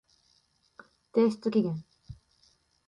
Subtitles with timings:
[1.13, 1.83] 提出期限